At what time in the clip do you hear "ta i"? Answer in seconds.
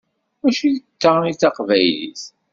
1.01-1.31